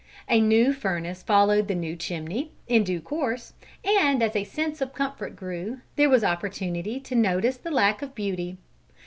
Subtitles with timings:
[0.27, 3.53] A new furnace followed the new chimney, in due course,
[3.85, 8.15] and as a sense of comfort grew, there was opportunity to notice the lack of
[8.15, 8.57] beauty.